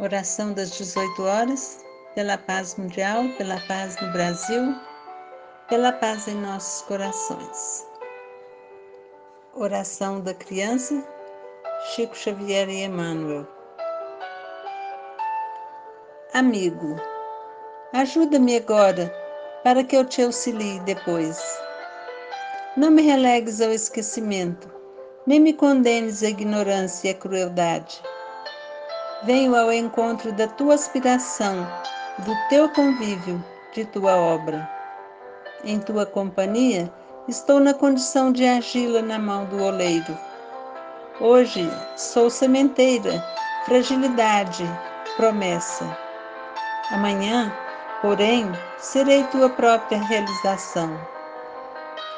[0.00, 1.84] Oração das 18 horas,
[2.16, 4.74] pela paz mundial, pela paz no Brasil,
[5.68, 7.86] pela paz em nossos corações.
[9.54, 11.00] Oração da criança,
[11.86, 13.46] Chico Xavier e Emmanuel.
[16.32, 16.96] Amigo,
[17.92, 19.14] ajuda-me agora
[19.62, 21.40] para que eu te auxilie depois.
[22.76, 24.68] Não me relegues ao esquecimento,
[25.24, 28.02] nem me condenes à ignorância e à crueldade
[29.24, 31.66] venho ao encontro da tua aspiração,
[32.18, 34.68] do teu convívio, de tua obra.
[35.64, 36.92] Em tua companhia,
[37.26, 40.18] estou na condição de argila na mão do oleiro.
[41.20, 43.24] Hoje sou sementeira,
[43.64, 44.64] fragilidade,
[45.16, 45.96] promessa.
[46.90, 47.50] Amanhã,
[48.02, 51.00] porém, serei tua própria realização.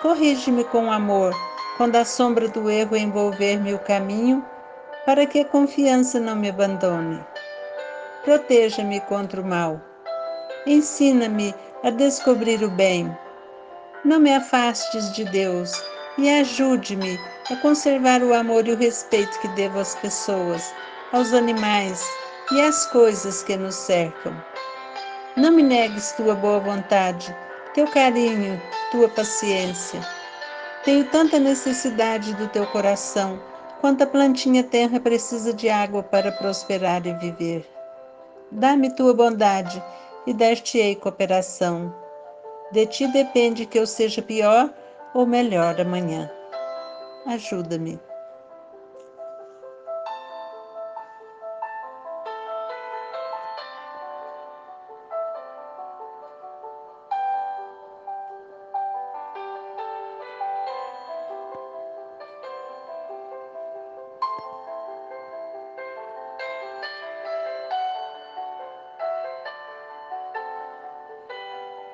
[0.03, 1.33] Corrige-me com amor,
[1.77, 4.45] quando a sombra do erro envolver-me o caminho
[5.07, 7.25] para que a confiança não me abandone.
[8.25, 9.81] Proteja-me contra o mal.
[10.67, 11.55] Ensina-me
[11.85, 13.17] a descobrir o bem.
[14.05, 15.73] Não me afastes de Deus
[16.19, 20.75] e ajude-me a conservar o amor e o respeito que devo às pessoas,
[21.13, 22.05] aos animais
[22.51, 24.35] e às coisas que nos cercam.
[25.37, 27.35] Não me negues tua boa vontade,
[27.75, 30.01] teu carinho, tua paciência.
[30.85, 33.41] Tenho tanta necessidade do teu coração
[33.81, 37.67] Quanta plantinha terra precisa de água para prosperar e viver.
[38.51, 39.83] Dá-me tua bondade
[40.27, 41.95] e dar-te-ei cooperação.
[42.73, 44.73] De ti depende que eu seja pior
[45.15, 46.31] ou melhor amanhã.
[47.27, 48.01] Ajuda-me.